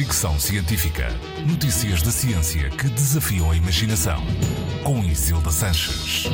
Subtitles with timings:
[0.00, 1.08] Fricção Científica.
[1.46, 4.18] Notícias da ciência que desafiam a imaginação.
[4.82, 6.24] Com Isilda Sanches.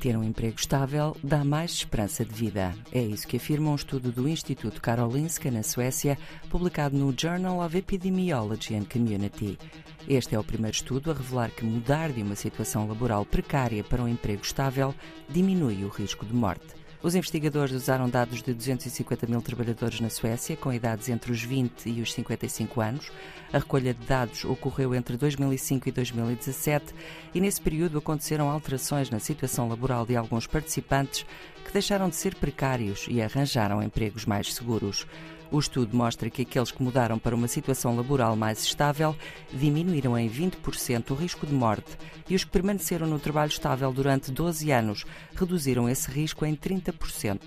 [0.00, 2.74] Ter um emprego estável dá mais esperança de vida.
[2.90, 6.18] É isso que afirma um estudo do Instituto Karolinska, na Suécia,
[6.50, 9.56] publicado no Journal of Epidemiology and Community.
[10.08, 14.02] Este é o primeiro estudo a revelar que mudar de uma situação laboral precária para
[14.02, 14.92] um emprego estável
[15.28, 16.85] diminui o risco de morte.
[17.06, 21.88] Os investigadores usaram dados de 250 mil trabalhadores na Suécia, com idades entre os 20
[21.88, 23.12] e os 55 anos.
[23.52, 26.92] A recolha de dados ocorreu entre 2005 e 2017
[27.32, 31.24] e, nesse período, aconteceram alterações na situação laboral de alguns participantes
[31.66, 35.04] que deixaram de ser precários e arranjaram empregos mais seguros.
[35.50, 39.16] O estudo mostra que aqueles que mudaram para uma situação laboral mais estável
[39.52, 41.96] diminuíram em 20% o risco de morte
[42.28, 47.40] e os que permaneceram no trabalho estável durante 12 anos reduziram esse risco em 30%.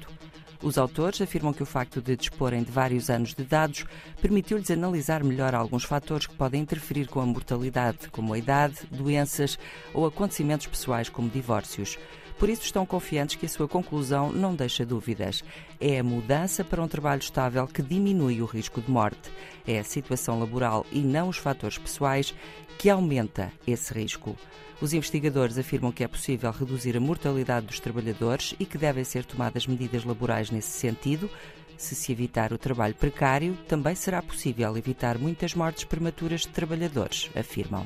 [0.62, 3.86] Os autores afirmam que o facto de disporem de vários anos de dados
[4.22, 9.58] permitiu-lhes analisar melhor alguns fatores que podem interferir com a mortalidade, como a idade, doenças
[9.94, 11.98] ou acontecimentos pessoais como divórcios.
[12.40, 15.44] Por isso estão confiantes que a sua conclusão não deixa dúvidas.
[15.80, 19.30] É a mudança para um trabalho estável que diminui o risco de morte.
[19.68, 22.34] É a situação laboral e não os fatores pessoais
[22.78, 24.38] que aumenta esse risco.
[24.82, 29.26] Os investigadores afirmam que é possível reduzir a mortalidade dos trabalhadores e que devem ser
[29.26, 31.30] tomadas medidas laborais nesse sentido.
[31.76, 37.30] Se se evitar o trabalho precário, também será possível evitar muitas mortes prematuras de trabalhadores,
[37.36, 37.86] afirmam.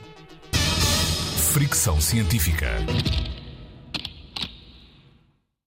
[1.52, 2.78] Fricção científica.